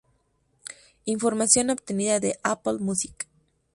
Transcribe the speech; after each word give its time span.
Información 1.05 1.69
obtenida 1.69 2.19
de 2.19 2.39
Apple 2.41 2.79
Music. 2.79 3.27